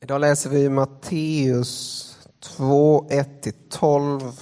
Idag 0.00 0.20
läser 0.20 0.50
vi 0.50 0.68
Matteus 0.68 2.16
2, 2.40 3.06
1-12. 3.10 4.32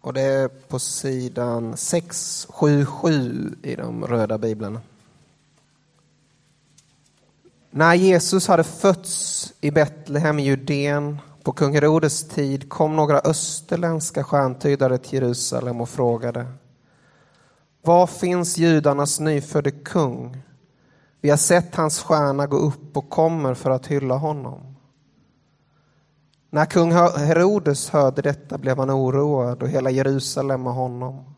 Och 0.00 0.12
det 0.12 0.20
är 0.20 0.48
på 0.48 0.78
sidan 0.78 1.76
677 1.76 3.54
i 3.62 3.76
de 3.76 4.04
röda 4.04 4.38
biblarna. 4.38 4.80
När 7.70 7.94
Jesus 7.94 8.48
hade 8.48 8.64
fötts 8.64 9.52
i 9.60 9.70
Betlehem 9.70 10.38
i 10.38 10.42
Judeen 10.42 11.18
på 11.42 11.52
kung 11.52 11.74
Herodes 11.74 12.28
tid 12.28 12.68
kom 12.68 12.96
några 12.96 13.20
österländska 13.20 14.24
stjärntydare 14.24 14.98
till 14.98 15.14
Jerusalem 15.14 15.80
och 15.80 15.88
frågade 15.88 16.46
Var 17.82 18.06
finns 18.06 18.58
judarnas 18.58 19.20
nyfödde 19.20 19.70
kung? 19.70 20.42
Vi 21.20 21.30
har 21.30 21.36
sett 21.36 21.74
hans 21.74 22.02
stjärna 22.02 22.46
gå 22.46 22.56
upp 22.56 22.96
och 22.96 23.10
kommer 23.10 23.54
för 23.54 23.70
att 23.70 23.86
hylla 23.86 24.14
honom. 24.16 24.76
När 26.50 26.64
kung 26.64 26.92
Herodes 26.92 27.90
hörde 27.90 28.22
detta 28.22 28.58
blev 28.58 28.78
han 28.78 28.90
oroad 28.90 29.62
och 29.62 29.68
hela 29.68 29.90
Jerusalem 29.90 30.62
med 30.62 30.72
honom. 30.72 31.34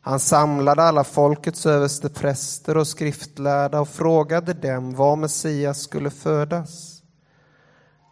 Han 0.00 0.20
samlade 0.20 0.82
alla 0.82 1.04
folkets 1.04 1.66
överstepräster 1.66 2.76
och 2.76 2.86
skriftlärda 2.86 3.80
och 3.80 3.88
frågade 3.88 4.52
dem 4.52 4.94
var 4.94 5.16
Messias 5.16 5.80
skulle 5.80 6.10
födas. 6.10 7.02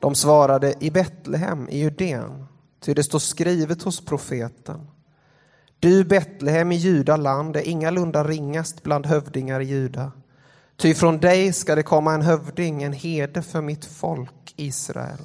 De 0.00 0.14
svarade 0.14 0.74
i 0.80 0.90
Betlehem 0.90 1.68
i 1.68 1.78
Judeen, 1.78 2.46
ty 2.80 2.94
det 2.94 3.02
står 3.02 3.18
skrivet 3.18 3.82
hos 3.82 4.04
profeten. 4.04 4.86
Du 5.78 6.04
Betlehem 6.04 6.72
i 6.72 6.76
Judaland 6.76 7.56
är 7.56 7.68
ingalunda 7.68 8.24
ringast 8.24 8.82
bland 8.82 9.06
hövdingar 9.06 9.60
i 9.60 9.64
Juda. 9.64 10.12
Ty 10.80 10.94
från 10.94 11.18
dig 11.18 11.52
ska 11.52 11.74
det 11.74 11.82
komma 11.82 12.14
en 12.14 12.22
hövding, 12.22 12.82
en 12.82 12.92
herde 12.92 13.42
för 13.42 13.60
mitt 13.60 13.84
folk 13.84 14.54
Israel. 14.56 15.18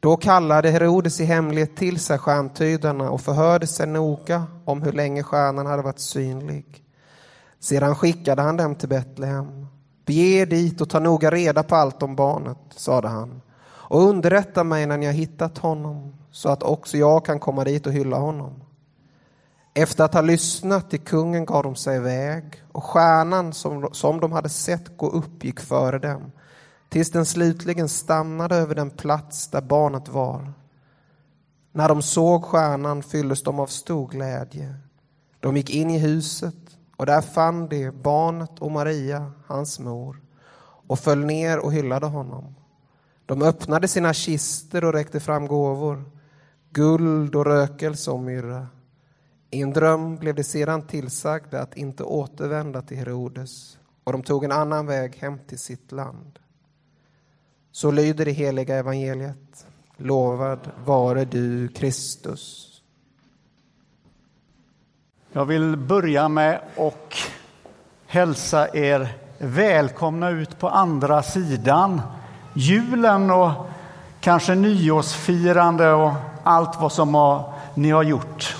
Då 0.00 0.16
kallade 0.16 0.70
Herodes 0.70 1.20
i 1.20 1.24
hemlighet 1.24 1.76
till 1.76 2.00
sig 2.00 2.18
stjärntydarna 2.18 3.10
och 3.10 3.20
förhörde 3.20 3.66
sig 3.66 3.86
noga 3.86 4.44
om 4.64 4.82
hur 4.82 4.92
länge 4.92 5.22
stjärnan 5.22 5.66
hade 5.66 5.82
varit 5.82 5.98
synlig. 5.98 6.84
Sedan 7.60 7.96
skickade 7.96 8.42
han 8.42 8.56
dem 8.56 8.74
till 8.74 8.88
Betlehem. 8.88 9.66
Bege 10.06 10.44
dit 10.44 10.80
och 10.80 10.90
ta 10.90 10.98
noga 10.98 11.30
reda 11.30 11.62
på 11.62 11.76
allt 11.76 12.02
om 12.02 12.16
barnet, 12.16 12.58
sade 12.76 13.08
han, 13.08 13.42
och 13.64 14.02
underrätta 14.02 14.64
mig 14.64 14.86
när 14.86 14.98
ni 14.98 15.06
har 15.06 15.12
hittat 15.12 15.58
honom 15.58 16.16
så 16.30 16.48
att 16.48 16.62
också 16.62 16.96
jag 16.96 17.24
kan 17.24 17.40
komma 17.40 17.64
dit 17.64 17.86
och 17.86 17.92
hylla 17.92 18.16
honom. 18.16 18.62
Efter 19.74 20.04
att 20.04 20.14
ha 20.14 20.20
lyssnat 20.20 20.90
till 20.90 21.00
kungen 21.00 21.44
gav 21.44 21.62
de 21.62 21.76
sig 21.76 21.96
iväg 21.96 22.62
och 22.72 22.84
stjärnan 22.84 23.52
som, 23.52 23.88
som 23.92 24.20
de 24.20 24.32
hade 24.32 24.48
sett 24.48 24.96
gå 24.96 25.08
upp 25.10 25.44
gick 25.44 25.60
före 25.60 25.98
dem 25.98 26.32
tills 26.92 27.10
den 27.10 27.26
slutligen 27.26 27.88
stannade 27.88 28.56
över 28.56 28.74
den 28.74 28.90
plats 28.90 29.48
där 29.48 29.60
barnet 29.60 30.08
var. 30.08 30.52
När 31.72 31.88
de 31.88 32.02
såg 32.02 32.44
stjärnan 32.44 33.02
fylldes 33.02 33.42
de 33.42 33.60
av 33.60 33.66
stor 33.66 34.08
glädje. 34.08 34.74
De 35.40 35.56
gick 35.56 35.70
in 35.70 35.90
i 35.90 35.98
huset 35.98 36.54
och 36.96 37.06
där 37.06 37.20
fann 37.20 37.68
de 37.68 37.90
barnet 37.90 38.58
och 38.58 38.70
Maria, 38.70 39.32
hans 39.46 39.78
mor, 39.78 40.20
och 40.86 40.98
föll 40.98 41.24
ner 41.24 41.58
och 41.58 41.72
hyllade 41.72 42.06
honom. 42.06 42.54
De 43.26 43.42
öppnade 43.42 43.88
sina 43.88 44.12
kister 44.12 44.84
och 44.84 44.92
räckte 44.92 45.20
fram 45.20 45.46
gåvor, 45.46 46.04
guld 46.70 47.34
och 47.34 47.46
rökelse 47.46 48.10
och 48.10 48.20
myrra. 48.20 48.66
I 49.54 49.62
en 49.62 49.72
dröm 49.72 50.16
blev 50.16 50.34
de 50.34 50.44
sedan 50.44 50.82
tillsagda 50.82 51.60
att 51.60 51.76
inte 51.76 52.04
återvända 52.04 52.82
till 52.82 52.96
Herodes 52.96 53.78
och 54.04 54.12
de 54.12 54.22
tog 54.22 54.44
en 54.44 54.52
annan 54.52 54.86
väg 54.86 55.16
hem 55.16 55.38
till 55.46 55.58
sitt 55.58 55.92
land. 55.92 56.38
Så 57.72 57.90
lyder 57.90 58.24
det 58.24 58.30
heliga 58.30 58.76
evangeliet. 58.76 59.66
Lovad 59.96 60.70
vare 60.84 61.24
du, 61.24 61.68
Kristus. 61.68 62.68
Jag 65.32 65.44
vill 65.44 65.76
börja 65.76 66.28
med 66.28 66.60
att 66.76 67.14
hälsa 68.06 68.76
er 68.76 69.16
välkomna 69.38 70.30
ut 70.30 70.58
på 70.58 70.68
andra 70.68 71.22
sidan 71.22 72.00
julen 72.54 73.30
och 73.30 73.52
kanske 74.20 74.54
nyårsfirande 74.54 75.92
och 75.92 76.12
allt 76.42 76.80
vad 76.80 76.92
som 76.92 77.14
har, 77.14 77.52
ni 77.74 77.90
har 77.90 78.02
gjort. 78.02 78.51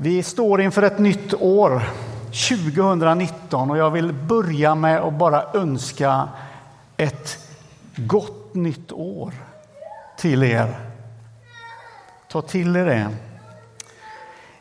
Vi 0.00 0.22
står 0.22 0.60
inför 0.60 0.82
ett 0.82 0.98
nytt 0.98 1.34
år, 1.34 1.82
2019, 2.48 3.70
och 3.70 3.78
jag 3.78 3.90
vill 3.90 4.12
börja 4.12 4.74
med 4.74 5.00
att 5.00 5.14
bara 5.14 5.44
önska 5.54 6.28
ett 6.96 7.38
gott 7.96 8.54
nytt 8.54 8.92
år 8.92 9.34
till 10.18 10.42
er. 10.42 10.78
Ta 12.30 12.42
till 12.42 12.76
er 12.76 12.84
det. 12.84 13.08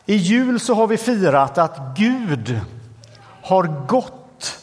I 0.05 0.15
jul 0.15 0.59
så 0.59 0.73
har 0.73 0.87
vi 0.87 0.97
firat 0.97 1.57
att 1.57 1.97
Gud 1.97 2.59
har 3.43 3.87
gått 3.87 4.57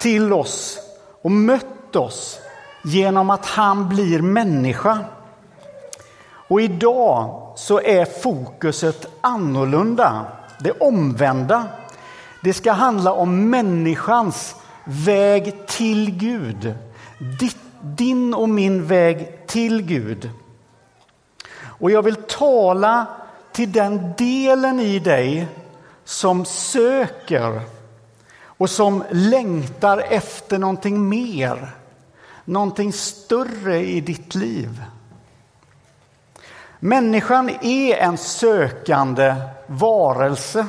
till 0.00 0.32
oss 0.32 0.78
och 1.22 1.30
mött 1.30 1.96
oss 1.96 2.38
genom 2.84 3.30
att 3.30 3.46
han 3.46 3.88
blir 3.88 4.22
människa. 4.22 4.98
Och 6.48 6.60
idag 6.60 7.52
så 7.56 7.80
är 7.80 8.04
fokuset 8.04 9.06
annorlunda, 9.20 10.26
det 10.60 10.70
omvända. 10.70 11.64
Det 12.42 12.52
ska 12.52 12.72
handla 12.72 13.12
om 13.12 13.50
människans 13.50 14.56
väg 14.84 15.66
till 15.66 16.10
Gud. 16.10 16.74
Ditt 17.40 17.56
din 17.80 18.34
och 18.34 18.48
min 18.48 18.86
väg 18.86 19.46
till 19.46 19.82
Gud. 19.82 20.30
Och 21.60 21.90
jag 21.90 22.02
vill 22.02 22.16
tala 22.16 23.06
till 23.52 23.72
den 23.72 24.12
delen 24.18 24.80
i 24.80 24.98
dig 24.98 25.48
som 26.04 26.44
söker 26.44 27.60
och 28.42 28.70
som 28.70 29.04
längtar 29.10 29.98
efter 29.98 30.58
någonting 30.58 31.08
mer, 31.08 31.70
någonting 32.44 32.92
större 32.92 33.84
i 33.84 34.00
ditt 34.00 34.34
liv. 34.34 34.82
Människan 36.80 37.50
är 37.62 37.96
en 37.96 38.18
sökande 38.18 39.34
varelse. 39.66 40.66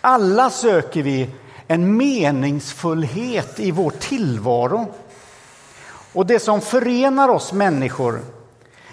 Alla 0.00 0.50
söker 0.50 1.02
vi 1.02 1.30
en 1.66 1.96
meningsfullhet 1.96 3.60
i 3.60 3.70
vår 3.70 3.90
tillvaro. 3.90 4.86
Och 6.12 6.26
det 6.26 6.38
som 6.38 6.60
förenar 6.60 7.28
oss 7.28 7.52
människor, 7.52 8.20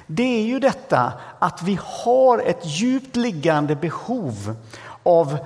det 0.08 0.24
är 0.24 0.44
ju 0.44 0.60
detta 0.60 1.14
att 1.40 1.64
vi 1.64 1.80
har 1.84 2.38
ett 2.38 2.66
djupt 2.66 3.16
liggande 3.16 3.76
behov 3.76 4.56
av 5.04 5.38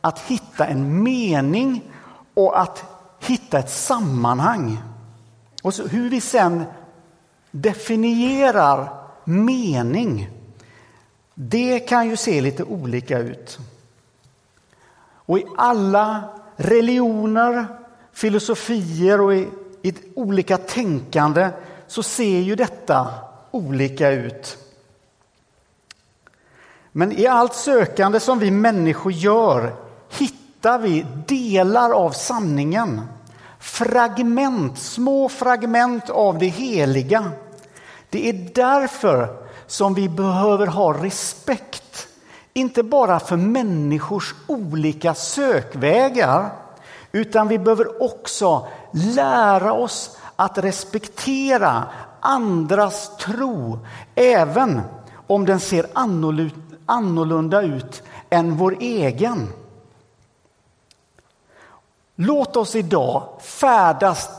att 0.00 0.18
hitta 0.18 0.66
en 0.66 1.02
mening 1.02 1.82
och 2.34 2.60
att 2.60 2.84
hitta 3.20 3.58
ett 3.58 3.70
sammanhang. 3.70 4.82
Och 5.62 5.74
hur 5.90 6.10
vi 6.10 6.20
sen 6.20 6.64
definierar 7.50 9.01
mening, 9.24 10.30
det 11.34 11.78
kan 11.78 12.08
ju 12.08 12.16
se 12.16 12.40
lite 12.40 12.64
olika 12.64 13.18
ut. 13.18 13.58
Och 15.14 15.38
i 15.38 15.44
alla 15.56 16.24
religioner, 16.56 17.66
filosofier 18.12 19.20
och 19.20 19.34
i 19.34 19.48
i 19.82 19.94
olika 20.14 20.58
tänkande 20.58 21.50
så 21.86 22.02
ser 22.02 22.38
ju 22.38 22.56
detta 22.56 23.08
olika 23.50 24.10
ut. 24.10 24.58
Men 26.92 27.12
i 27.12 27.26
allt 27.26 27.54
sökande 27.54 28.20
som 28.20 28.38
vi 28.38 28.50
människor 28.50 29.12
gör 29.12 29.74
hittar 30.18 30.78
vi 30.78 31.06
delar 31.26 31.90
av 31.90 32.10
sanningen. 32.10 33.00
Fragment, 33.58 34.78
små 34.78 35.28
fragment 35.28 36.10
av 36.10 36.38
det 36.38 36.46
heliga. 36.46 37.30
Det 38.12 38.28
är 38.28 38.50
därför 38.54 39.36
som 39.66 39.94
vi 39.94 40.08
behöver 40.08 40.66
ha 40.66 41.04
respekt. 41.04 42.08
Inte 42.52 42.82
bara 42.82 43.20
för 43.20 43.36
människors 43.36 44.34
olika 44.46 45.14
sökvägar 45.14 46.50
utan 47.12 47.48
vi 47.48 47.58
behöver 47.58 48.02
också 48.02 48.68
lära 48.92 49.72
oss 49.72 50.18
att 50.36 50.58
respektera 50.58 51.84
andras 52.20 53.16
tro 53.16 53.78
även 54.14 54.80
om 55.26 55.44
den 55.44 55.60
ser 55.60 55.86
annorlunda 56.86 57.62
ut 57.62 58.02
än 58.30 58.56
vår 58.56 58.76
egen. 58.80 59.48
Låt 62.16 62.56
oss 62.56 62.76
idag 62.76 63.28
färdas 63.40 64.30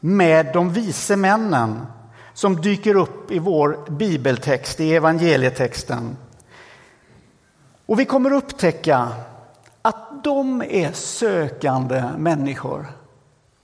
med 0.00 0.52
de 0.52 0.72
vise 0.72 1.16
männen 1.16 1.86
som 2.38 2.60
dyker 2.60 2.94
upp 2.94 3.30
i 3.30 3.38
vår 3.38 3.78
bibeltext, 3.90 4.80
i 4.80 4.94
evangelietexten. 4.94 6.16
Och 7.86 8.00
vi 8.00 8.04
kommer 8.04 8.32
upptäcka 8.32 9.08
att 9.82 10.24
de 10.24 10.62
är 10.62 10.92
sökande 10.92 12.04
människor. 12.18 12.86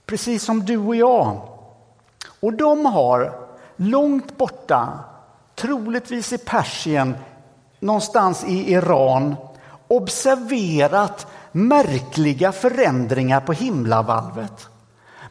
Precis 0.05 0.43
som 0.43 0.65
du 0.65 0.77
och 0.77 0.95
jag. 0.95 1.41
Och 2.39 2.53
de 2.53 2.85
har 2.85 3.47
långt 3.75 4.37
borta, 4.37 4.99
troligtvis 5.55 6.33
i 6.33 6.37
Persien, 6.37 7.15
någonstans 7.79 8.43
i 8.43 8.71
Iran, 8.71 9.35
observerat 9.87 11.27
märkliga 11.51 12.51
förändringar 12.51 13.41
på 13.41 13.53
himlavalvet. 13.53 14.67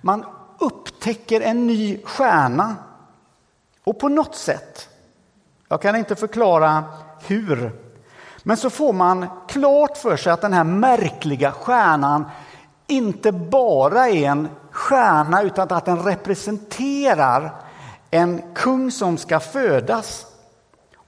Man 0.00 0.24
upptäcker 0.58 1.40
en 1.40 1.66
ny 1.66 1.98
stjärna. 2.04 2.76
Och 3.84 3.98
på 3.98 4.08
något 4.08 4.34
sätt, 4.34 4.88
jag 5.68 5.82
kan 5.82 5.96
inte 5.96 6.16
förklara 6.16 6.84
hur, 7.26 7.72
men 8.42 8.56
så 8.56 8.70
får 8.70 8.92
man 8.92 9.26
klart 9.48 9.96
för 9.96 10.16
sig 10.16 10.32
att 10.32 10.40
den 10.40 10.52
här 10.52 10.64
märkliga 10.64 11.52
stjärnan 11.52 12.24
inte 12.86 13.32
bara 13.32 14.08
är 14.08 14.26
en 14.26 14.48
stjärna 14.70 15.42
utan 15.42 15.72
att 15.72 15.84
den 15.84 16.02
representerar 16.02 17.52
en 18.10 18.42
kung 18.54 18.90
som 18.90 19.18
ska 19.18 19.40
födas. 19.40 20.26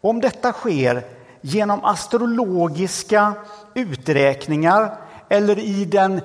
Om 0.00 0.20
detta 0.20 0.52
sker 0.52 1.04
genom 1.40 1.84
astrologiska 1.84 3.32
uträkningar 3.74 4.96
eller 5.28 5.58
i 5.58 5.84
den 5.84 6.20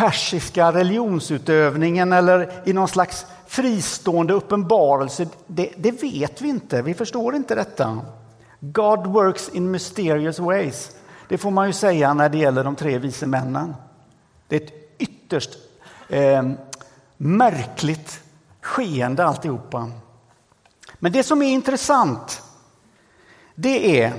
persiska 0.00 0.72
religionsutövningen 0.72 2.12
eller 2.12 2.62
i 2.64 2.72
någon 2.72 2.88
slags 2.88 3.26
fristående 3.46 4.32
uppenbarelse, 4.32 5.28
det, 5.46 5.72
det, 5.76 6.02
vet 6.02 6.42
vi 6.42 6.48
inte. 6.48 6.82
Vi 6.82 6.94
förstår 6.94 7.34
inte 7.34 7.54
detta. 7.54 8.00
God 8.60 9.06
works 9.06 9.48
in 9.48 9.70
mysterious 9.70 10.38
ways. 10.38 10.90
Det 11.28 11.38
får 11.38 11.50
man 11.50 11.66
ju 11.66 11.72
säga 11.72 12.14
när 12.14 12.28
det 12.28 12.38
gäller 12.38 12.64
de 12.64 12.76
tre 12.76 12.98
vise 12.98 13.26
männen. 13.26 13.74
Det 14.48 14.56
är 14.56 14.60
ett 14.60 14.72
ytterst 14.98 15.50
eh, 16.08 16.50
märkligt 17.16 18.20
skeende 18.60 19.24
alltihopa. 19.24 19.90
Men 20.94 21.12
det 21.12 21.22
som 21.22 21.42
är 21.42 21.48
intressant, 21.48 22.42
det 23.54 24.02
är 24.02 24.12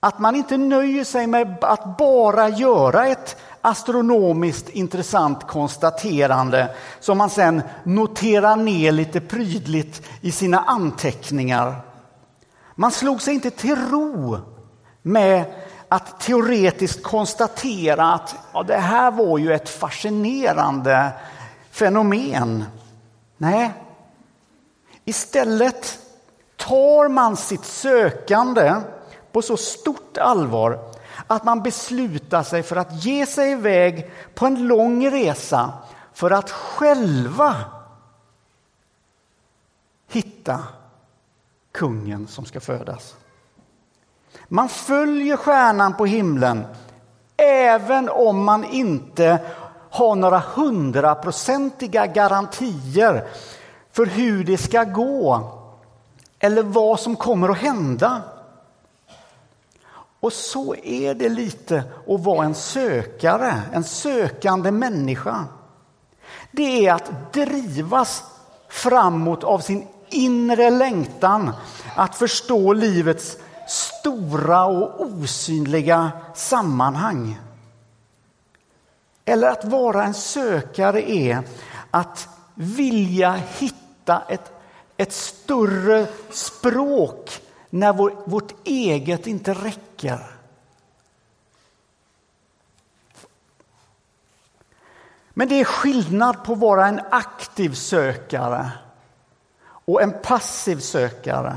att 0.00 0.18
man 0.18 0.34
inte 0.34 0.56
nöjer 0.56 1.04
sig 1.04 1.26
med 1.26 1.64
att 1.64 1.98
bara 1.98 2.48
göra 2.48 3.06
ett 3.06 3.36
astronomiskt 3.68 4.68
intressant 4.68 5.46
konstaterande 5.46 6.76
som 7.00 7.18
man 7.18 7.30
sen 7.30 7.62
noterar 7.84 8.56
ner 8.56 8.92
lite 8.92 9.20
prydligt 9.20 10.02
i 10.20 10.32
sina 10.32 10.60
anteckningar. 10.60 11.76
Man 12.74 12.90
slog 12.90 13.22
sig 13.22 13.34
inte 13.34 13.50
till 13.50 13.76
ro 13.76 14.38
med 15.02 15.44
att 15.88 16.20
teoretiskt 16.20 17.02
konstatera 17.02 18.12
att 18.12 18.34
ja, 18.52 18.62
det 18.62 18.76
här 18.76 19.10
var 19.10 19.38
ju 19.38 19.52
ett 19.52 19.68
fascinerande 19.68 21.12
fenomen. 21.70 22.64
Nej, 23.36 23.72
istället 25.04 25.98
tar 26.56 27.08
man 27.08 27.36
sitt 27.36 27.64
sökande 27.64 28.74
på 29.32 29.42
så 29.42 29.56
stort 29.56 30.18
allvar 30.18 30.78
att 31.28 31.44
man 31.44 31.62
beslutar 31.62 32.42
sig 32.42 32.62
för 32.62 32.76
att 32.76 33.04
ge 33.04 33.26
sig 33.26 33.50
iväg 33.50 34.10
på 34.34 34.46
en 34.46 34.68
lång 34.68 35.10
resa 35.10 35.72
för 36.12 36.30
att 36.30 36.50
själva 36.50 37.56
hitta 40.10 40.58
kungen 41.72 42.26
som 42.26 42.44
ska 42.44 42.60
födas. 42.60 43.16
Man 44.48 44.68
följer 44.68 45.36
stjärnan 45.36 45.96
på 45.96 46.06
himlen 46.06 46.64
även 47.36 48.08
om 48.08 48.44
man 48.44 48.64
inte 48.64 49.38
har 49.90 50.16
några 50.16 50.38
hundraprocentiga 50.38 52.06
garantier 52.06 53.28
för 53.92 54.06
hur 54.06 54.44
det 54.44 54.58
ska 54.58 54.84
gå 54.84 55.52
eller 56.38 56.62
vad 56.62 57.00
som 57.00 57.16
kommer 57.16 57.48
att 57.48 57.58
hända. 57.58 58.22
Och 60.20 60.32
så 60.32 60.74
är 60.74 61.14
det 61.14 61.28
lite 61.28 61.84
att 62.08 62.20
vara 62.20 62.44
en 62.44 62.54
sökare, 62.54 63.62
en 63.72 63.84
sökande 63.84 64.70
människa. 64.70 65.44
Det 66.50 66.86
är 66.86 66.94
att 66.94 67.32
drivas 67.32 68.24
framåt 68.68 69.44
av 69.44 69.58
sin 69.58 69.86
inre 70.08 70.70
längtan 70.70 71.50
att 71.96 72.14
förstå 72.14 72.72
livets 72.72 73.36
stora 73.68 74.64
och 74.64 75.00
osynliga 75.00 76.10
sammanhang. 76.34 77.38
Eller 79.24 79.48
att 79.48 79.64
vara 79.64 80.04
en 80.04 80.14
sökare 80.14 81.10
är 81.10 81.42
att 81.90 82.28
vilja 82.54 83.32
hitta 83.58 84.22
ett, 84.28 84.52
ett 84.96 85.12
större 85.12 86.06
språk 86.30 87.40
när 87.70 87.92
vår, 87.92 88.12
vårt 88.24 88.68
eget 88.68 89.26
inte 89.26 89.54
räcker. 89.54 89.87
Men 95.38 95.48
det 95.48 95.60
är 95.60 95.64
skillnad 95.64 96.44
på 96.44 96.52
att 96.52 96.58
vara 96.58 96.86
en 96.86 97.00
aktiv 97.10 97.74
sökare 97.74 98.70
och 99.64 100.02
en 100.02 100.12
passiv 100.22 100.76
sökare. 100.76 101.56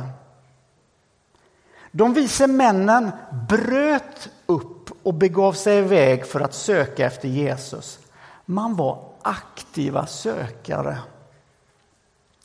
De 1.91 2.13
vise 2.13 2.47
männen 2.47 3.11
bröt 3.49 4.29
upp 4.45 4.89
och 5.03 5.13
begav 5.13 5.53
sig 5.53 5.77
iväg 5.77 6.25
för 6.25 6.39
att 6.39 6.53
söka 6.53 7.05
efter 7.05 7.27
Jesus. 7.27 7.99
Man 8.45 8.75
var 8.75 9.09
aktiva 9.21 10.07
sökare. 10.07 10.97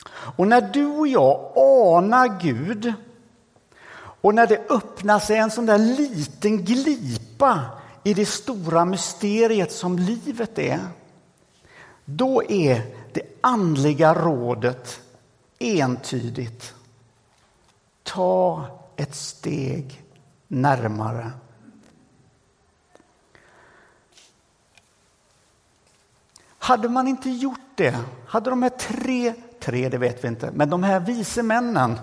Och 0.09 0.47
när 0.47 0.61
du 0.61 0.85
och 0.85 1.07
jag 1.07 1.51
anar 1.57 2.39
Gud 2.41 2.93
och 4.21 4.35
när 4.35 4.47
det 4.47 4.71
öppnar 4.71 5.19
sig 5.19 5.37
en 5.37 5.51
sån 5.51 5.65
där 5.65 5.77
liten 5.77 6.65
glipa 6.65 7.65
i 8.03 8.13
det 8.13 8.25
stora 8.25 8.85
mysteriet 8.85 9.71
som 9.71 9.99
livet 9.99 10.59
är, 10.59 10.79
då 12.05 12.43
är 12.43 12.81
det 13.13 13.21
andliga 13.41 14.13
rådet 14.13 15.01
entydigt. 15.59 16.73
Ta 18.03 18.65
ett 18.95 19.15
steg 19.15 20.03
närmare. 20.47 21.31
Hade 26.57 26.89
man 26.89 27.07
inte 27.07 27.29
gjort 27.29 27.59
det, 27.75 27.97
hade 28.27 28.49
de 28.49 28.63
här 28.63 28.69
tre, 28.69 29.33
tre 29.59 29.89
det 29.89 29.97
vet 29.97 30.23
vi 30.23 30.27
inte, 30.27 30.51
men 30.53 30.69
de 30.69 30.83
här 30.83 30.99
vise 30.99 31.43
männen 31.43 31.99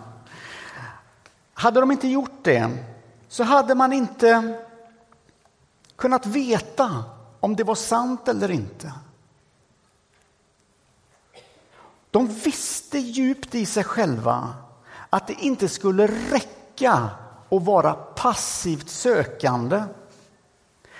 hade 1.54 1.80
de 1.80 1.90
inte 1.90 2.08
gjort 2.08 2.38
det 2.42 2.70
så 3.28 3.44
hade 3.44 3.74
man 3.74 3.92
inte 3.92 4.58
kunnat 5.96 6.26
veta 6.26 7.04
om 7.40 7.56
det 7.56 7.64
var 7.64 7.74
sant 7.74 8.28
eller 8.28 8.50
inte. 8.50 8.92
De 12.10 12.26
visste 12.26 12.98
djupt 12.98 13.54
i 13.54 13.66
sig 13.66 13.84
själva 13.84 14.54
att 15.10 15.26
det 15.26 15.32
inte 15.32 15.68
skulle 15.68 16.06
räcka 16.06 17.10
att 17.50 17.62
vara 17.62 17.92
passivt 17.92 18.88
sökande. 18.88 19.82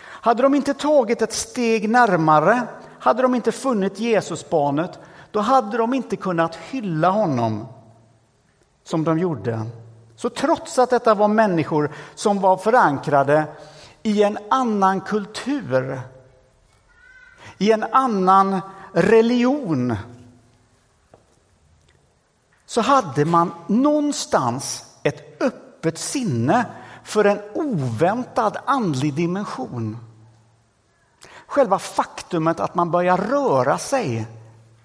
Hade 0.00 0.42
de 0.42 0.54
inte 0.54 0.74
tagit 0.74 1.22
ett 1.22 1.32
steg 1.32 1.90
närmare, 1.90 2.62
hade 2.98 3.22
de 3.22 3.34
inte 3.34 3.52
funnit 3.52 3.98
Jesusbarnet, 3.98 4.98
då 5.30 5.40
hade 5.40 5.76
de 5.76 5.94
inte 5.94 6.16
kunnat 6.16 6.56
hylla 6.56 7.10
honom 7.10 7.66
som 8.84 9.04
de 9.04 9.18
gjorde. 9.18 9.66
Så 10.16 10.30
trots 10.30 10.78
att 10.78 10.90
detta 10.90 11.14
var 11.14 11.28
människor 11.28 11.92
som 12.14 12.40
var 12.40 12.56
förankrade 12.56 13.46
i 14.02 14.22
en 14.22 14.38
annan 14.50 15.00
kultur, 15.00 16.00
i 17.58 17.72
en 17.72 17.82
annan 17.82 18.60
religion, 18.92 19.96
så 22.66 22.80
hade 22.80 23.24
man 23.24 23.52
någonstans 23.66 24.84
ett 25.02 25.42
öppet 25.42 25.98
sinne 25.98 26.66
för 27.04 27.24
en 27.24 27.40
oväntad 27.54 28.56
andlig 28.64 29.14
dimension. 29.14 29.98
Själva 31.46 31.78
faktumet 31.78 32.60
att 32.60 32.74
man 32.74 32.90
börjar 32.90 33.16
röra 33.16 33.78
sig 33.78 34.26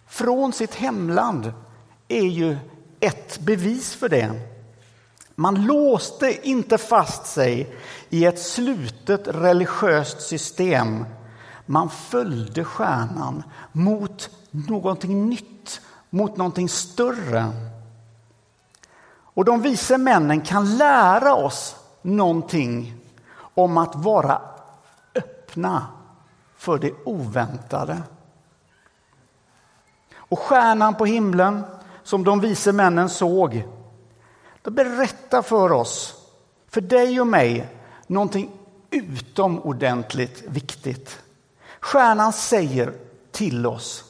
från 0.08 0.54
sitt 0.54 0.76
hemland 0.76 1.54
är 2.08 2.26
ju 2.26 2.58
ett 3.00 3.40
bevis 3.40 3.96
för 3.96 4.10
det. 4.10 4.59
Man 5.40 5.66
låste 5.66 6.48
inte 6.48 6.78
fast 6.78 7.26
sig 7.26 7.76
i 8.10 8.26
ett 8.26 8.40
slutet 8.40 9.28
religiöst 9.28 10.22
system. 10.22 11.06
Man 11.66 11.90
följde 11.90 12.64
stjärnan 12.64 13.44
mot 13.72 14.30
någonting 14.52 15.30
nytt, 15.30 15.82
mot 16.10 16.38
någonting 16.38 16.70
större. 16.70 17.46
Och 19.12 19.46
de 19.46 19.62
vise 19.62 19.98
männen 19.98 20.42
kan 20.42 20.78
lära 20.78 21.34
oss 21.34 21.76
någonting 22.02 22.96
om 23.54 23.78
att 23.78 23.96
vara 23.96 24.42
öppna 25.16 25.88
för 26.58 26.78
det 26.78 26.94
oväntade. 27.06 27.98
Och 30.16 30.40
stjärnan 30.40 30.96
på 30.96 31.06
himlen 31.06 31.64
som 32.04 32.24
de 32.24 32.40
vise 32.40 32.74
männen 32.74 33.10
såg, 33.10 33.64
de 34.62 34.72
berättar 34.72 35.42
för 35.42 35.72
oss, 35.72 36.16
för 36.70 36.82
dig 36.82 37.22
och 37.22 37.28
mig, 37.28 37.68
någonting 38.08 38.52
utomordentligt 38.92 40.44
viktigt. 40.48 41.20
Stjärnan 41.80 42.34
säger 42.34 42.94
till 43.32 43.66
oss 43.66 44.04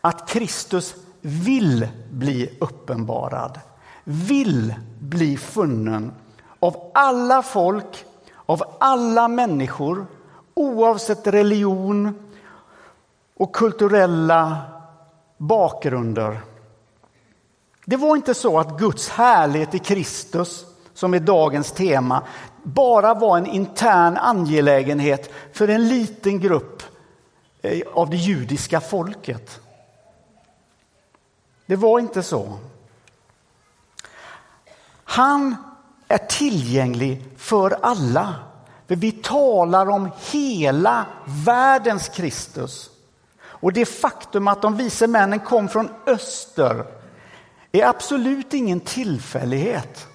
att 0.00 0.28
Kristus 0.28 0.94
vill 1.20 1.88
bli 2.10 2.58
uppenbarad, 2.60 3.60
vill 4.04 4.74
bli 4.98 5.36
funnen 5.36 6.12
av 6.60 6.90
alla 6.94 7.42
folk, 7.42 8.04
av 8.46 8.62
alla 8.80 9.28
människor, 9.28 10.06
oavsett 10.54 11.26
religion 11.26 12.30
och 13.36 13.54
kulturella 13.54 14.58
bakgrunder. 15.38 16.40
Det 17.84 17.96
var 17.96 18.16
inte 18.16 18.34
så 18.34 18.58
att 18.58 18.78
Guds 18.78 19.08
härlighet 19.08 19.74
i 19.74 19.78
Kristus, 19.78 20.64
som 20.94 21.14
är 21.14 21.20
dagens 21.20 21.72
tema, 21.72 22.22
bara 22.62 23.14
var 23.14 23.38
en 23.38 23.46
intern 23.46 24.16
angelägenhet 24.16 25.32
för 25.52 25.68
en 25.68 25.88
liten 25.88 26.40
grupp 26.40 26.82
eh, 27.62 27.80
av 27.94 28.10
det 28.10 28.16
judiska 28.16 28.80
folket. 28.80 29.60
Det 31.66 31.76
var 31.76 31.98
inte 31.98 32.22
så. 32.22 32.58
Han 35.04 35.56
är 36.08 36.18
tillgänglig 36.18 37.24
för 37.36 37.76
alla. 37.82 38.34
För 38.88 38.96
vi 38.96 39.12
talar 39.12 39.88
om 39.88 40.10
hela 40.32 41.06
världens 41.24 42.08
Kristus. 42.08 42.90
Och 43.42 43.72
det 43.72 43.86
faktum 43.86 44.48
att 44.48 44.62
de 44.62 44.76
vise 44.76 45.06
männen 45.06 45.40
kom 45.40 45.68
från 45.68 45.90
öster 46.06 47.01
är 47.72 47.86
absolut 47.86 48.54
ingen 48.54 48.80
tillfällighet. 48.80 50.06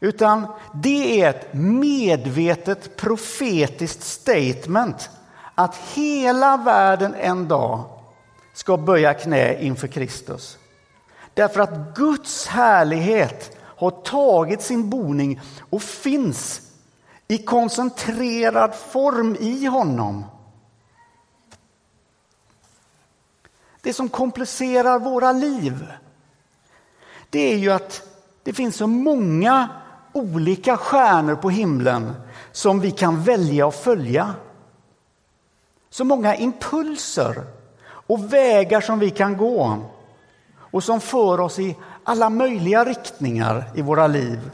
Utan 0.00 0.46
det 0.74 1.22
är 1.22 1.30
ett 1.30 1.54
medvetet 1.54 2.96
profetiskt 2.96 4.02
statement 4.02 5.10
att 5.54 5.76
hela 5.76 6.56
världen 6.56 7.14
en 7.14 7.48
dag 7.48 7.84
ska 8.54 8.76
böja 8.76 9.14
knä 9.14 9.62
inför 9.62 9.88
Kristus. 9.88 10.58
Därför 11.34 11.60
att 11.60 11.96
Guds 11.96 12.46
härlighet 12.46 13.56
har 13.60 13.90
tagit 13.90 14.62
sin 14.62 14.90
boning 14.90 15.40
och 15.70 15.82
finns 15.82 16.60
i 17.28 17.38
koncentrerad 17.38 18.74
form 18.74 19.36
i 19.40 19.66
honom. 19.66 20.24
Det 23.80 23.92
som 23.92 24.08
komplicerar 24.08 24.98
våra 24.98 25.32
liv 25.32 25.86
det 27.34 27.52
är 27.52 27.56
ju 27.56 27.72
att 27.72 28.02
det 28.42 28.52
finns 28.52 28.76
så 28.76 28.86
många 28.86 29.68
olika 30.12 30.76
stjärnor 30.76 31.36
på 31.36 31.50
himlen 31.50 32.14
som 32.52 32.80
vi 32.80 32.90
kan 32.90 33.22
välja 33.22 33.68
att 33.68 33.74
följa. 33.74 34.34
Så 35.90 36.04
många 36.04 36.36
impulser 36.36 37.44
och 37.84 38.32
vägar 38.32 38.80
som 38.80 38.98
vi 38.98 39.10
kan 39.10 39.36
gå 39.36 39.78
och 40.56 40.84
som 40.84 41.00
för 41.00 41.40
oss 41.40 41.58
i 41.58 41.76
alla 42.04 42.30
möjliga 42.30 42.84
riktningar 42.84 43.70
i 43.74 43.82
våra 43.82 44.06
liv. 44.06 44.50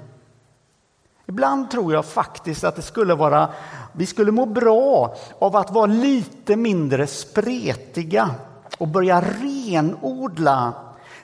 Ibland 1.26 1.70
tror 1.70 1.92
jag 1.92 2.04
faktiskt 2.04 2.64
att 2.64 2.76
det 2.76 2.82
skulle 2.82 3.14
vara, 3.14 3.48
vi 3.92 4.06
skulle 4.06 4.32
må 4.32 4.46
bra 4.46 5.16
av 5.38 5.56
att 5.56 5.70
vara 5.70 5.86
lite 5.86 6.56
mindre 6.56 7.06
spretiga 7.06 8.30
och 8.78 8.88
börja 8.88 9.20
renodla 9.20 10.74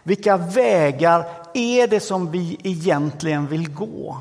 vilka 0.07 0.37
vägar 0.37 1.25
är 1.57 1.87
det 1.87 2.01
som 2.01 2.31
vi 2.31 2.57
egentligen 2.63 3.47
vill 3.47 3.75
gå? 3.75 4.21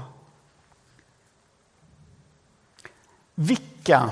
Vilka 3.36 4.10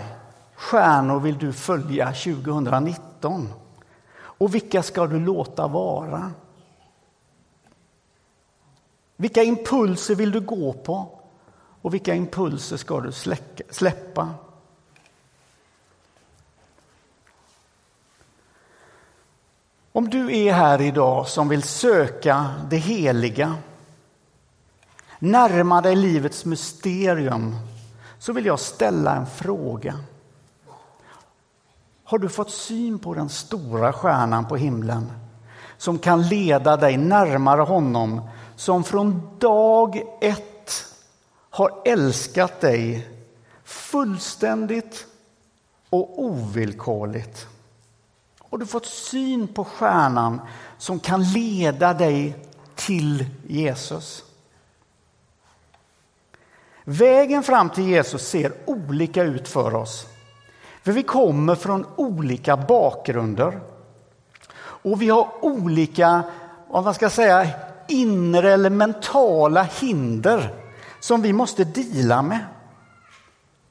stjärnor 0.55 1.19
vill 1.19 1.37
du 1.37 1.53
följa 1.53 2.05
2019? 2.13 3.49
Och 4.15 4.55
vilka 4.55 4.83
ska 4.83 5.07
du 5.07 5.19
låta 5.19 5.67
vara? 5.67 6.31
Vilka 9.15 9.43
impulser 9.43 10.15
vill 10.15 10.31
du 10.31 10.41
gå 10.41 10.73
på? 10.73 11.19
Och 11.81 11.93
vilka 11.93 12.15
impulser 12.15 12.77
ska 12.77 13.01
du 13.01 13.11
släppa? 13.69 14.29
Om 19.95 20.09
du 20.09 20.37
är 20.37 20.53
här 20.53 20.81
idag 20.81 21.27
som 21.27 21.49
vill 21.49 21.63
söka 21.63 22.45
det 22.69 22.77
heliga, 22.77 23.55
närma 25.19 25.81
dig 25.81 25.95
livets 25.95 26.45
mysterium, 26.45 27.55
så 28.19 28.33
vill 28.33 28.45
jag 28.45 28.59
ställa 28.59 29.15
en 29.15 29.25
fråga. 29.25 29.99
Har 32.03 32.17
du 32.17 32.29
fått 32.29 32.51
syn 32.51 32.99
på 32.99 33.13
den 33.13 33.29
stora 33.29 33.93
stjärnan 33.93 34.47
på 34.47 34.55
himlen 34.55 35.11
som 35.77 35.99
kan 35.99 36.21
leda 36.27 36.77
dig 36.77 36.97
närmare 36.97 37.61
honom 37.61 38.21
som 38.55 38.83
från 38.83 39.37
dag 39.39 40.01
ett 40.21 40.85
har 41.49 41.81
älskat 41.85 42.61
dig 42.61 43.07
fullständigt 43.63 45.05
och 45.89 46.23
ovillkorligt? 46.23 47.47
Och 48.53 48.59
du 48.59 48.65
fått 48.65 48.85
syn 48.85 49.47
på 49.47 49.63
stjärnan 49.63 50.41
som 50.77 50.99
kan 50.99 51.23
leda 51.23 51.93
dig 51.93 52.35
till 52.75 53.25
Jesus? 53.47 54.23
Vägen 56.83 57.43
fram 57.43 57.69
till 57.69 57.87
Jesus 57.87 58.27
ser 58.27 58.53
olika 58.65 59.23
ut 59.23 59.47
för 59.47 59.75
oss. 59.75 60.07
För 60.83 60.91
vi 60.91 61.03
kommer 61.03 61.55
från 61.55 61.85
olika 61.95 62.57
bakgrunder. 62.57 63.59
Och 64.57 65.01
vi 65.01 65.09
har 65.09 65.45
olika, 65.45 66.23
vad 66.69 66.83
man 66.83 66.93
ska 66.93 67.09
säga, 67.09 67.47
inre 67.87 68.53
eller 68.53 68.69
mentala 68.69 69.63
hinder 69.63 70.53
som 70.99 71.21
vi 71.21 71.33
måste 71.33 71.63
dela 71.63 72.21
med. 72.21 72.45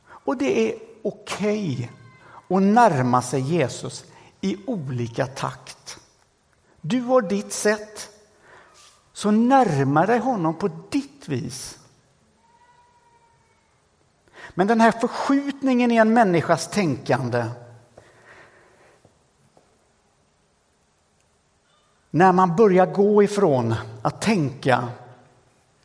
Och 0.07 0.37
det 0.37 0.69
är 0.69 0.75
okej 1.03 1.91
okay 2.49 2.57
att 2.57 2.63
närma 2.63 3.23
sig 3.23 3.41
Jesus 3.41 4.05
i 4.43 4.57
olika 4.67 5.27
takt. 5.27 5.99
Du 6.81 7.01
har 7.01 7.23
ditt 7.23 7.53
sätt, 7.53 8.11
så 9.13 9.31
närma 9.31 10.07
dig 10.07 10.19
honom 10.19 10.55
på 10.55 10.69
ditt 10.91 11.29
vis. 11.29 11.79
Men 14.55 14.67
den 14.67 14.81
här 14.81 14.93
förskjutningen 14.93 15.91
i 15.91 15.97
en 15.97 16.15
människas 16.15 16.71
tänkande 16.71 17.45
när 22.11 22.33
man 22.33 22.57
börjar 22.57 22.87
gå 22.87 23.23
ifrån 23.23 23.75
att 24.03 24.21
tänka, 24.21 24.89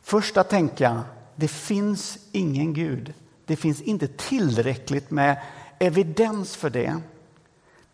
först 0.02 0.36
att 0.36 0.50
tänka 0.50 1.02
det 1.36 1.48
finns 1.48 2.18
ingen 2.32 2.74
Gud, 2.74 3.14
det 3.46 3.56
finns 3.56 3.80
inte 3.80 4.08
tillräckligt 4.08 5.10
med 5.10 5.42
evidens 5.78 6.56
för 6.56 6.70
det 6.70 7.00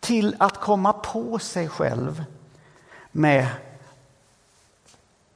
till 0.05 0.35
att 0.39 0.61
komma 0.61 0.93
på 0.93 1.39
sig 1.39 1.69
själv 1.69 2.23
med 3.11 3.47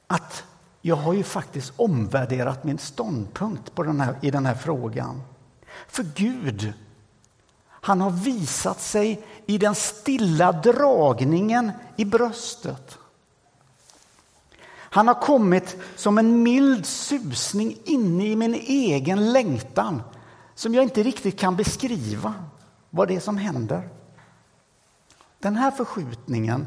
att 0.06 0.44
jag 0.80 0.96
har 0.96 1.12
ju 1.12 1.22
faktiskt 1.22 1.72
omvärderat 1.76 2.64
min 2.64 2.78
ståndpunkt 2.78 3.74
på 3.74 3.82
den 3.82 4.00
här, 4.00 4.16
i 4.20 4.30
den 4.30 4.46
här 4.46 4.54
frågan. 4.54 5.22
För 5.88 6.02
Gud, 6.02 6.72
han 7.68 8.00
har 8.00 8.10
visat 8.10 8.80
sig 8.80 9.26
i 9.46 9.58
den 9.58 9.74
stilla 9.74 10.52
dragningen 10.52 11.72
i 11.96 12.04
bröstet. 12.04 12.98
Han 14.92 15.08
har 15.08 15.14
kommit 15.14 15.76
som 15.96 16.18
en 16.18 16.42
mild 16.42 16.86
susning 16.86 17.78
inne 17.84 18.26
i 18.26 18.36
min 18.36 18.54
egen 18.54 19.32
längtan 19.32 20.02
som 20.54 20.74
jag 20.74 20.82
inte 20.82 21.02
riktigt 21.02 21.38
kan 21.38 21.56
beskriva 21.56 22.34
vad 22.90 23.08
det 23.08 23.16
är 23.16 23.20
som 23.20 23.36
händer. 23.36 23.88
Den 25.40 25.56
här 25.56 25.70
förskjutningen 25.70 26.66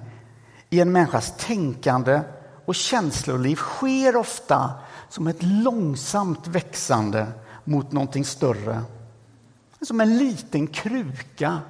i 0.70 0.80
en 0.80 0.92
människas 0.92 1.34
tänkande 1.38 2.22
och 2.66 2.76
känsloliv 2.76 3.56
sker 3.56 4.16
ofta 4.16 4.72
som 5.10 5.28
ett 5.28 5.44
långsamt 5.44 6.48
växande 6.48 7.28
mot 7.64 7.92
någonting 7.92 8.26
större. 8.26 8.82
Som 9.82 10.02
en 10.02 10.18
liten 10.18 10.68
kruka 10.68 11.62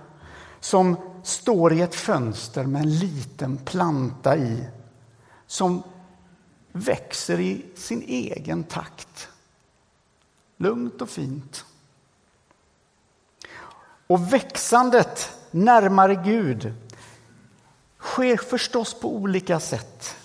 som 0.59 0.95
står 1.23 1.73
i 1.73 1.81
ett 1.81 1.95
fönster 1.95 2.65
med 2.65 2.81
en 2.81 2.99
liten 2.99 3.57
planta 3.57 4.37
i 4.37 4.67
som 5.47 5.83
växer 6.71 7.39
i 7.39 7.65
sin 7.75 8.01
egen 8.01 8.63
takt. 8.63 9.29
Lugnt 10.57 11.01
och 11.01 11.09
fint. 11.09 11.65
Och 14.07 14.33
växandet 14.33 15.31
närmare 15.51 16.15
Gud 16.15 16.73
sker 18.13 18.37
förstås 18.37 18.93
på 18.93 19.15
olika 19.15 19.59
sätt. 19.59 20.15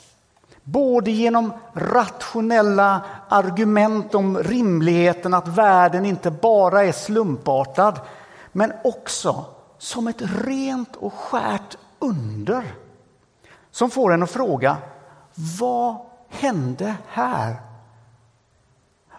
Både 0.62 1.10
genom 1.10 1.52
rationella 1.72 3.04
argument 3.28 4.14
om 4.14 4.38
rimligheten 4.38 5.34
att 5.34 5.48
världen 5.48 6.04
inte 6.04 6.30
bara 6.30 6.84
är 6.84 6.92
slumpartad 6.92 8.00
men 8.52 8.72
också 8.84 9.44
som 9.78 10.08
ett 10.08 10.22
rent 10.44 10.96
och 10.96 11.14
skärt 11.14 11.76
under 11.98 12.74
som 13.70 13.90
får 13.90 14.12
en 14.12 14.22
att 14.22 14.30
fråga 14.30 14.76
vad 15.60 15.96
hände 16.28 16.94
här? 17.08 17.56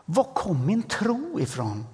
Var 0.05 0.23
kom 0.23 0.65
min 0.65 0.83
tro 0.83 1.39
ifrån? 1.39 1.85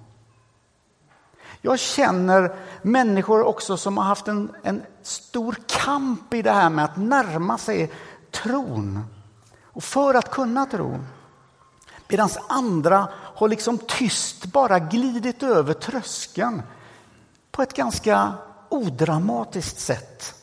Jag 1.60 1.78
känner 1.78 2.54
människor 2.82 3.42
också 3.42 3.76
som 3.76 3.96
har 3.96 4.04
haft 4.04 4.28
en, 4.28 4.54
en 4.62 4.82
stor 5.06 5.56
kamp 5.66 6.34
i 6.34 6.42
det 6.42 6.52
här 6.52 6.70
med 6.70 6.84
att 6.84 6.96
närma 6.96 7.58
sig 7.58 7.92
tron 8.30 9.04
och 9.64 9.84
för 9.84 10.14
att 10.14 10.30
kunna 10.30 10.66
tro. 10.66 10.98
Medan 12.08 12.28
andra 12.48 13.08
har 13.12 13.48
liksom 13.48 13.78
tyst 13.78 14.46
bara 14.46 14.78
glidit 14.78 15.42
över 15.42 15.74
tröskeln 15.74 16.62
på 17.50 17.62
ett 17.62 17.72
ganska 17.72 18.32
odramatiskt 18.68 19.78
sätt. 19.78 20.34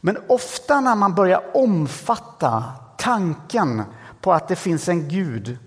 Men 0.00 0.18
ofta 0.28 0.80
när 0.80 0.94
man 0.94 1.14
börjar 1.14 1.56
omfatta 1.56 2.64
tanken 2.98 3.82
på 4.20 4.32
att 4.32 4.48
det 4.48 4.56
finns 4.56 4.88
en 4.88 5.08
Gud 5.08 5.58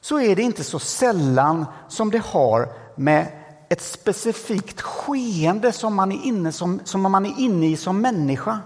så 0.00 0.20
är 0.20 0.36
det 0.36 0.42
inte 0.42 0.64
så 0.64 0.78
sällan 0.78 1.66
som 1.88 2.10
det 2.10 2.24
har 2.24 2.72
med 2.96 3.39
ett 3.72 3.82
specifikt 3.82 4.80
skeende 4.80 5.72
som 5.72 5.94
man 5.94 6.12
är 6.12 6.24
inne, 6.24 6.52
som, 6.52 6.80
som 6.84 7.02
man 7.02 7.26
är 7.26 7.34
inne 7.38 7.66
i 7.66 7.76
som 7.76 8.00
människa. 8.00 8.58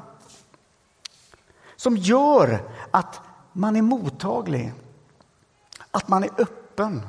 Som 1.76 1.96
gör 1.96 2.62
att 2.90 3.20
man 3.52 3.76
är 3.76 3.82
mottaglig, 3.82 4.73
att 5.90 6.08
man 6.08 6.25
är 6.25 6.30
öppen. 6.38 7.02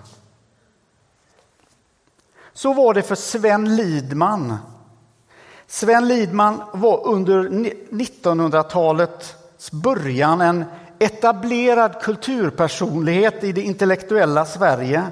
Så 2.53 2.73
var 2.73 2.93
det 2.93 3.01
för 3.01 3.15
Sven 3.15 3.75
Lidman. 3.75 4.57
Sven 5.67 6.07
Lidman 6.07 6.61
var 6.73 7.07
under 7.07 7.49
1900-talets 7.89 9.71
början 9.71 10.41
en 10.41 10.65
etablerad 10.99 12.01
kulturpersonlighet 12.01 13.43
i 13.43 13.51
det 13.51 13.61
intellektuella 13.61 14.45
Sverige 14.45 15.03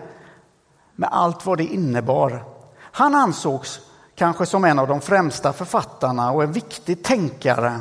med 0.96 1.10
allt 1.12 1.46
vad 1.46 1.58
det 1.58 1.66
innebar. 1.66 2.52
Han 2.96 3.16
ansågs 3.16 3.80
kanske 4.16 4.46
som 4.46 4.64
en 4.64 4.80
av 4.80 4.88
de 4.88 5.02
främsta 5.02 5.54
författarna 5.54 6.32
och 6.32 6.44
en 6.44 6.52
viktig 6.52 7.04
tänkare. 7.04 7.80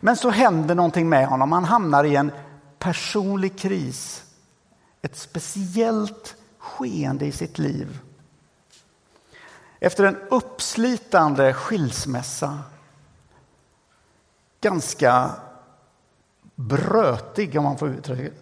Men 0.00 0.16
så 0.16 0.30
händer 0.30 0.74
någonting 0.74 1.08
med 1.08 1.26
honom. 1.26 1.52
Han 1.52 1.64
hamnar 1.64 2.04
i 2.04 2.16
en 2.16 2.32
personlig 2.78 3.58
kris. 3.58 4.24
Ett 5.02 5.16
speciellt 5.16 6.36
skeende 6.58 7.26
i 7.26 7.32
sitt 7.32 7.58
liv. 7.58 7.98
Efter 9.80 10.04
en 10.04 10.16
uppslitande 10.30 11.54
skilsmässa 11.54 12.58
ganska 14.60 15.30
brötig, 16.54 17.58
om 17.58 17.64
man 17.64 17.78
får 17.78 17.96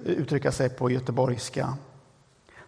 uttrycka 0.04 0.52
sig 0.52 0.68
på 0.68 0.90
göteborgska 0.90 1.76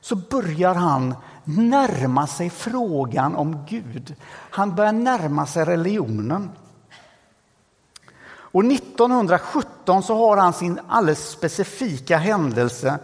så 0.02 0.16
börjar 0.16 0.74
han 0.74 1.14
närma 1.44 2.26
sig 2.26 2.50
frågan 2.50 3.34
om 3.34 3.64
Gud. 3.68 4.14
Han 4.50 4.74
börjar 4.74 4.92
närma 4.92 5.46
sig 5.46 5.64
religionen. 5.64 6.50
Och 8.28 8.64
1917 8.64 10.02
så 10.02 10.16
har 10.16 10.36
han 10.36 10.52
sin 10.52 10.80
alldeles 10.88 11.30
specifika 11.30 12.16
händelse 12.16 12.98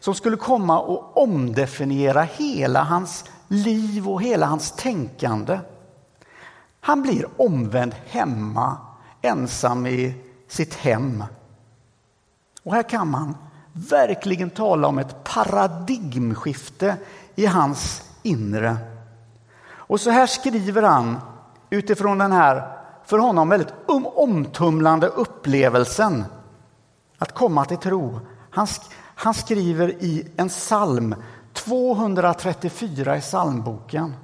som 0.00 0.14
skulle 0.14 0.36
komma 0.36 0.78
att 0.78 1.16
omdefiniera 1.16 2.22
hela 2.22 2.82
hans 2.82 3.24
liv 3.48 4.08
och 4.08 4.22
hela 4.22 4.46
hans 4.46 4.72
tänkande. 4.72 5.58
Han 6.80 7.02
blir 7.02 7.28
omvänd 7.36 7.94
hemma, 8.06 8.76
ensam 9.22 9.86
i 9.86 10.14
sitt 10.48 10.74
hem. 10.74 11.24
Och 12.62 12.74
här 12.74 12.82
kan 12.82 13.10
man 13.10 13.36
verkligen 13.74 14.50
tala 14.50 14.88
om 14.88 14.98
ett 14.98 15.24
paradigmskifte 15.24 16.96
i 17.34 17.46
hans 17.46 18.02
inre. 18.22 18.76
Och 19.72 20.00
så 20.00 20.10
här 20.10 20.26
skriver 20.26 20.82
han 20.82 21.20
utifrån 21.70 22.18
den 22.18 22.32
här 22.32 22.68
för 23.04 23.18
honom 23.18 23.48
väldigt 23.48 23.74
omtumlande 24.14 25.06
upplevelsen 25.06 26.24
att 27.18 27.32
komma 27.32 27.64
till 27.64 27.76
tro. 27.76 28.20
Han, 28.50 28.66
han 29.14 29.34
skriver 29.34 29.88
i 29.88 30.28
en 30.36 30.48
psalm 30.48 31.14
234 31.52 33.16
i 33.16 33.20
psalmboken. 33.20 34.14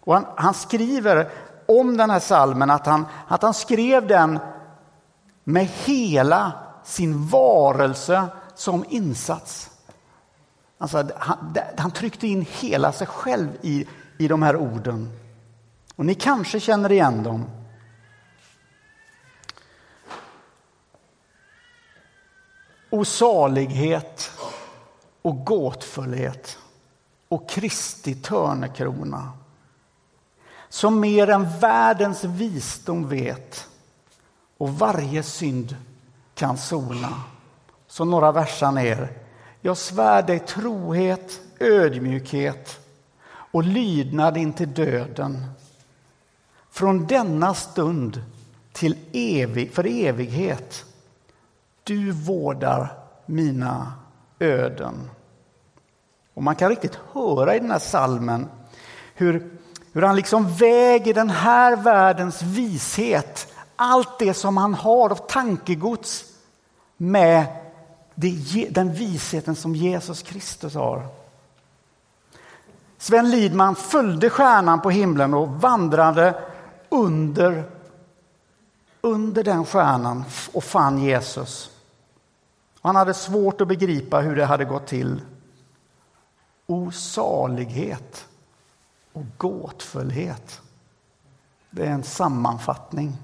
Och 0.00 0.14
han, 0.14 0.26
han, 0.36 0.54
skriver 0.54 1.30
om 1.66 1.96
den 1.96 2.10
här 2.10 2.20
salmen 2.20 2.70
att 2.70 2.86
han, 2.86 3.06
att 3.28 3.42
han 3.42 3.54
skrev 3.54 4.06
den 4.06 4.38
med 5.44 5.68
hela 5.84 6.52
sin 6.86 7.26
varelse 7.26 8.28
som 8.54 8.84
insats. 8.88 9.70
Alltså, 10.78 11.08
han, 11.16 11.56
han 11.78 11.90
tryckte 11.90 12.26
in 12.26 12.46
hela 12.50 12.92
sig 12.92 13.06
själv 13.06 13.48
i, 13.62 13.86
i 14.18 14.28
de 14.28 14.42
här 14.42 14.56
orden. 14.56 15.18
Och 15.96 16.06
ni 16.06 16.14
kanske 16.14 16.60
känner 16.60 16.92
igen 16.92 17.22
dem. 17.22 17.44
Osalighet 22.90 24.30
och 25.22 25.44
gåtfullhet 25.44 26.58
och 27.28 27.48
Kristi 27.48 28.14
törnekrona 28.14 29.32
som 30.68 31.00
mer 31.00 31.30
än 31.30 31.58
världens 31.58 32.24
visdom 32.24 33.08
vet 33.08 33.68
och 34.58 34.78
varje 34.78 35.22
synd 35.22 35.76
kan 36.36 36.56
sona. 36.56 37.22
Så 37.86 38.04
några 38.04 38.32
versar 38.32 38.72
ner. 38.72 39.08
Jag 39.60 39.76
svär 39.76 40.22
dig 40.22 40.38
trohet, 40.38 41.40
ödmjukhet 41.60 42.80
och 43.28 43.62
lydnad 43.64 44.36
intill 44.36 44.74
döden. 44.74 45.44
Från 46.70 47.06
denna 47.06 47.54
stund 47.54 48.22
till 48.72 48.96
evig, 49.12 49.72
för 49.72 49.86
evighet. 49.86 50.84
Du 51.84 52.12
vårdar 52.12 52.98
mina 53.26 53.92
öden. 54.38 55.10
Och 56.34 56.42
man 56.42 56.56
kan 56.56 56.68
riktigt 56.68 56.98
höra 57.12 57.56
i 57.56 57.58
den 57.58 57.70
här 57.70 57.78
salmen 57.78 58.48
hur, 59.14 59.50
hur 59.92 60.02
han 60.02 60.16
liksom 60.16 60.54
väger 60.54 61.14
den 61.14 61.30
här 61.30 61.76
världens 61.76 62.42
vishet, 62.42 63.52
allt 63.76 64.18
det 64.18 64.34
som 64.34 64.56
han 64.56 64.74
har 64.74 65.10
av 65.10 65.26
tankegods 65.28 66.24
med 66.96 67.46
det, 68.14 68.68
den 68.70 68.92
visheten 68.92 69.56
som 69.56 69.74
Jesus 69.74 70.22
Kristus 70.22 70.74
har. 70.74 71.06
Sven 72.98 73.30
Lidman 73.30 73.76
följde 73.76 74.30
stjärnan 74.30 74.80
på 74.80 74.90
himlen 74.90 75.34
och 75.34 75.48
vandrade 75.48 76.44
under, 76.88 77.70
under 79.00 79.44
den 79.44 79.64
stjärnan 79.64 80.24
och 80.52 80.64
fann 80.64 80.98
Jesus. 80.98 81.70
Han 82.80 82.96
hade 82.96 83.14
svårt 83.14 83.60
att 83.60 83.68
begripa 83.68 84.20
hur 84.20 84.36
det 84.36 84.44
hade 84.44 84.64
gått 84.64 84.86
till 84.86 85.20
osalighet 86.66 88.26
och 89.12 89.24
gåtfullhet. 89.36 90.60
Det 91.70 91.86
är 91.86 91.90
en 91.90 92.02
sammanfattning. 92.02 93.16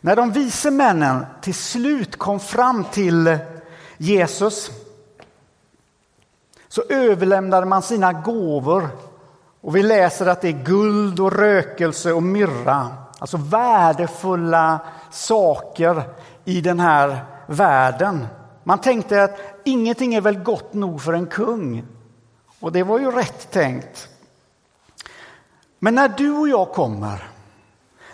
När 0.00 0.16
de 0.16 0.32
vise 0.32 0.70
männen 0.70 1.26
till 1.40 1.54
slut 1.54 2.16
kom 2.16 2.40
fram 2.40 2.84
till 2.84 3.38
Jesus 3.96 4.70
så 6.68 6.82
överlämnade 6.88 7.66
man 7.66 7.82
sina 7.82 8.12
gåvor. 8.12 8.88
Och 9.60 9.76
vi 9.76 9.82
läser 9.82 10.26
att 10.26 10.40
det 10.40 10.48
är 10.48 10.64
guld 10.64 11.20
och 11.20 11.32
rökelse 11.32 12.12
och 12.12 12.22
myrra. 12.22 12.88
Alltså 13.18 13.36
värdefulla 13.36 14.80
saker 15.10 16.02
i 16.44 16.60
den 16.60 16.80
här 16.80 17.24
världen. 17.46 18.26
Man 18.64 18.78
tänkte 18.78 19.22
att 19.22 19.38
ingenting 19.64 20.14
är 20.14 20.20
väl 20.20 20.38
gott 20.38 20.74
nog 20.74 21.02
för 21.02 21.12
en 21.12 21.26
kung. 21.26 21.84
Och 22.60 22.72
det 22.72 22.82
var 22.82 22.98
ju 22.98 23.10
rätt 23.10 23.50
tänkt. 23.50 24.08
Men 25.78 25.94
när 25.94 26.08
du 26.08 26.30
och 26.30 26.48
jag 26.48 26.72
kommer, 26.72 27.28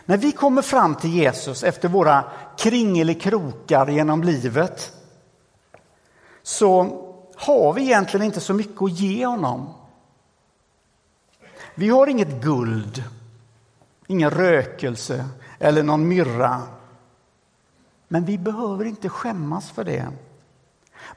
när 0.04 0.16
vi 0.16 0.32
kommer 0.32 0.62
fram 0.62 0.94
till 0.94 1.14
Jesus 1.14 1.62
efter 1.62 1.88
våra 1.88 2.24
kringelikrokar 2.58 3.86
genom 3.86 4.22
livet 4.22 4.92
så 6.42 7.00
har 7.36 7.72
vi 7.72 7.82
egentligen 7.82 8.26
inte 8.26 8.40
så 8.40 8.54
mycket 8.54 8.82
att 8.82 9.00
ge 9.00 9.26
honom. 9.26 9.74
Vi 11.74 11.88
har 11.88 12.06
inget 12.06 12.42
guld, 12.42 13.04
ingen 14.06 14.30
rökelse 14.30 15.28
eller 15.58 15.82
någon 15.82 16.08
myrra. 16.08 16.62
Men 18.08 18.24
vi 18.24 18.38
behöver 18.38 18.84
inte 18.84 19.08
skämmas 19.08 19.70
för 19.70 19.84
det. 19.84 20.08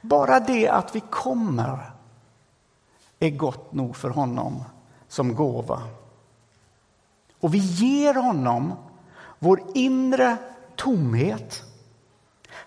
Bara 0.00 0.40
det 0.40 0.68
att 0.68 0.96
vi 0.96 1.00
kommer 1.00 1.90
är 3.18 3.30
gott 3.30 3.72
nog 3.72 3.96
för 3.96 4.10
honom 4.10 4.64
som 5.08 5.34
gåva. 5.34 5.82
Och 7.40 7.54
vi 7.54 7.58
ger 7.58 8.14
honom 8.14 8.74
vår 9.38 9.62
inre 9.74 10.36
tomhet. 10.76 11.62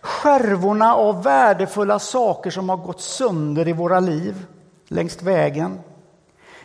Skärvorna 0.02 0.96
av 0.96 1.24
värdefulla 1.24 2.00
saker 2.00 2.52
som 2.52 2.70
har 2.70 2.78
gått 2.78 3.02
sönder 3.02 3.68
i 3.68 3.74
våra 3.74 4.00
liv 4.00 4.46
längs 4.88 5.22
vägen. 5.22 5.80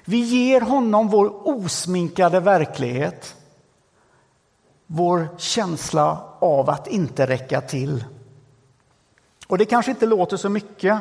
Vi 0.05 0.16
ger 0.16 0.61
honom 0.61 1.09
vår 1.09 1.49
osminkade 1.49 2.40
verklighet. 2.40 3.37
Vår 4.87 5.29
känsla 5.37 6.23
av 6.38 6.71
att 6.71 6.87
inte 6.87 7.27
räcka 7.27 7.61
till. 7.61 8.05
Och 9.47 9.59
det 9.59 9.64
kanske 9.64 9.90
inte 9.90 10.07
låter 10.07 10.37
så 10.37 10.49
mycket 10.49 11.01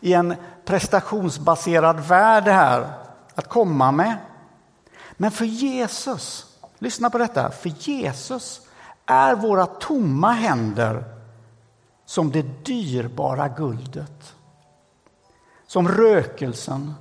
i 0.00 0.12
en 0.12 0.34
prestationsbaserad 0.64 2.00
värld 2.00 2.44
här 2.44 2.88
att 3.34 3.48
komma 3.48 3.92
med. 3.92 4.16
Men 5.22 5.30
för 5.30 5.44
Jesus, 5.44 6.46
lyssna 6.78 7.10
på 7.10 7.18
detta, 7.18 7.50
för 7.50 7.72
Jesus 7.78 8.60
är 9.06 9.36
våra 9.36 9.66
tomma 9.66 10.32
händer 10.32 11.04
som 12.04 12.30
det 12.30 12.64
dyrbara 12.64 13.48
guldet. 13.48 14.34
Som 15.66 15.88
rökelsen, 15.88 16.94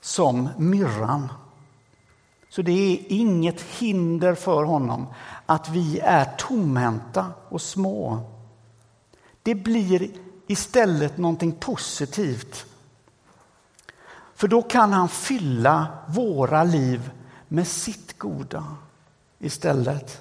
som 0.00 0.48
myrran. 0.56 1.32
Så 2.48 2.62
det 2.62 2.72
är 2.72 3.04
inget 3.08 3.60
hinder 3.60 4.34
för 4.34 4.64
honom 4.64 5.06
att 5.46 5.68
vi 5.68 5.98
är 5.98 6.24
tomhänta 6.24 7.26
och 7.48 7.62
små. 7.62 8.20
Det 9.42 9.54
blir 9.54 10.10
istället 10.46 11.18
någonting 11.18 11.52
positivt. 11.52 12.66
För 14.36 14.48
då 14.48 14.62
kan 14.62 14.92
han 14.92 15.08
fylla 15.08 15.86
våra 16.06 16.64
liv 16.64 17.10
med 17.48 17.66
sitt 17.66 18.18
goda 18.18 18.64
istället. 19.38 20.20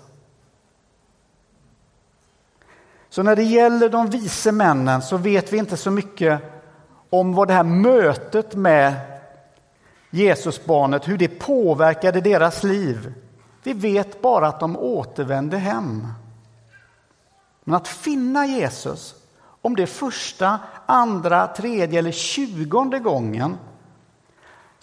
Så 3.09 3.23
när 3.23 3.35
det 3.35 3.43
gäller 3.43 3.89
de 3.89 4.09
vise 4.09 4.51
männen 4.51 5.01
så 5.01 5.17
vet 5.17 5.53
vi 5.53 5.57
inte 5.57 5.77
så 5.77 5.91
mycket 5.91 6.41
om 7.09 7.33
vad 7.33 7.47
det 7.47 7.53
här 7.53 7.63
mötet 7.63 8.55
med 8.55 8.95
Jesusbarnet, 10.09 11.07
hur 11.07 11.17
det 11.17 11.27
påverkade 11.27 12.21
deras 12.21 12.63
liv. 12.63 13.13
Vi 13.63 13.73
vet 13.73 14.21
bara 14.21 14.47
att 14.47 14.59
de 14.59 14.77
återvände 14.77 15.57
hem. 15.57 16.07
Men 17.63 17.75
att 17.75 17.87
finna 17.87 18.45
Jesus, 18.45 19.15
om 19.61 19.75
det 19.75 19.83
är 19.83 19.87
första, 19.87 20.59
andra, 20.85 21.47
tredje 21.47 21.99
eller 21.99 22.11
tjugonde 22.11 22.99
gången 22.99 23.57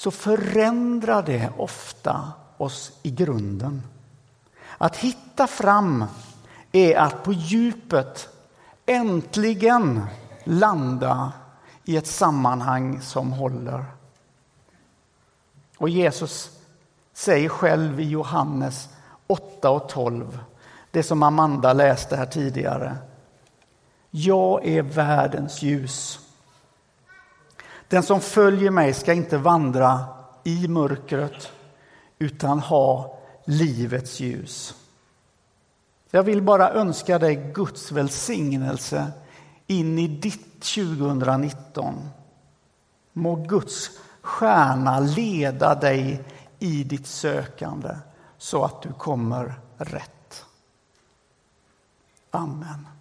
så 0.02 0.10
förändrar 0.10 1.22
det 1.22 1.50
ofta 1.56 2.32
oss 2.56 2.92
i 3.02 3.10
grunden. 3.10 3.82
Att 4.78 4.96
hitta 4.96 5.46
fram 5.46 6.04
är 6.72 6.96
att 6.96 7.24
på 7.24 7.32
djupet 7.32 8.28
äntligen 8.86 10.06
landa 10.44 11.32
i 11.84 11.96
ett 11.96 12.06
sammanhang 12.06 13.00
som 13.00 13.32
håller. 13.32 13.84
Och 15.78 15.88
Jesus 15.88 16.50
säger 17.12 17.48
själv 17.48 18.00
i 18.00 18.08
Johannes 18.08 18.88
8 19.26 19.70
och 19.70 19.88
12, 19.88 20.38
det 20.90 21.02
som 21.02 21.22
Amanda 21.22 21.72
läste 21.72 22.16
här 22.16 22.26
tidigare. 22.26 22.96
Jag 24.10 24.66
är 24.66 24.82
världens 24.82 25.62
ljus. 25.62 26.20
Den 27.92 28.02
som 28.02 28.20
följer 28.20 28.70
mig 28.70 28.94
ska 28.94 29.12
inte 29.12 29.38
vandra 29.38 30.04
i 30.44 30.68
mörkret 30.68 31.52
utan 32.18 32.60
ha 32.60 33.18
livets 33.44 34.20
ljus. 34.20 34.74
Jag 36.10 36.22
vill 36.22 36.42
bara 36.42 36.70
önska 36.70 37.18
dig 37.18 37.52
Guds 37.54 37.92
välsignelse 37.92 39.12
in 39.66 39.98
i 39.98 40.08
ditt 40.08 40.60
2019. 40.60 41.94
Må 43.12 43.36
Guds 43.36 43.90
stjärna 44.20 45.00
leda 45.00 45.74
dig 45.74 46.24
i 46.58 46.84
ditt 46.84 47.06
sökande 47.06 47.96
så 48.38 48.64
att 48.64 48.82
du 48.82 48.92
kommer 48.92 49.54
rätt. 49.76 50.44
Amen. 52.30 52.91